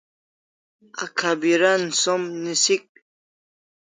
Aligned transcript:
Akhabiran 1.03 1.83
som 2.01 2.21
nisik 2.43 2.83